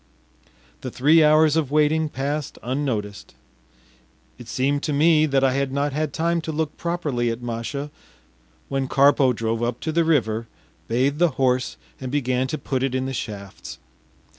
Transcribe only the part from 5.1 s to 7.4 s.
that I had not had time to look properly